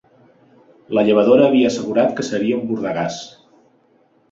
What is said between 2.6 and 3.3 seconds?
un bordegàs